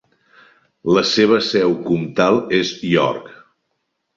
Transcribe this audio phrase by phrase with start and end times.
[0.95, 3.29] La seva seu comtal és York.